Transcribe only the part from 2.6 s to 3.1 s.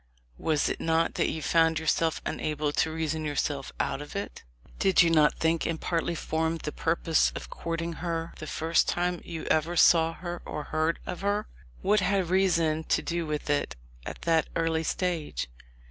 to